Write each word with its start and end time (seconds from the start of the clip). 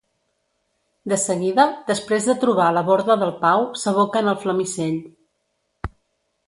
De 1.11 1.19
seguida, 1.23 1.65
després 1.91 2.31
de 2.31 2.37
trobar 2.45 2.71
la 2.79 2.83
borda 2.89 3.19
del 3.25 3.35
Pau, 3.45 3.67
s'aboca 3.83 4.23
en 4.25 4.33
el 4.35 4.39
Flamisell. 4.47 4.99